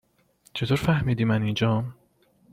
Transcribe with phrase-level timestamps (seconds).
[0.53, 1.93] چطور فهمیدی من اینجام؟